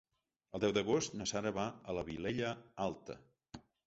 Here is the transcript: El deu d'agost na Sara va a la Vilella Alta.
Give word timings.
El 0.57 0.61
deu 0.61 0.71
d'agost 0.77 1.17
na 1.19 1.27
Sara 1.31 1.51
va 1.57 1.65
a 1.93 1.95
la 1.97 2.05
Vilella 2.07 2.55
Alta. 2.87 3.19